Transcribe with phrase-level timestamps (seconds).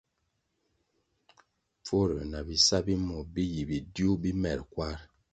[1.83, 4.97] Pfurųer na bisa bi muo bi yi bidiuh bi mer kwar.